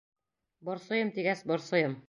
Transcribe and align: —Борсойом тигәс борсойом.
—Борсойом 0.69 1.13
тигәс 1.19 1.47
борсойом. 1.53 1.97